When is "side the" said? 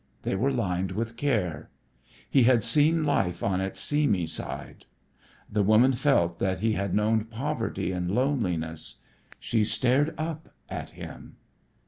4.25-5.61